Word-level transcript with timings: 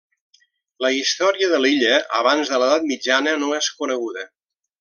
La 0.85 0.89
història 0.99 1.51
de 1.51 1.59
l'illa 1.65 1.93
abans 2.23 2.51
de 2.55 2.61
l'edat 2.65 2.89
mitjana 2.93 3.39
no 3.45 3.55
és 3.63 3.73
coneguda. 3.83 4.29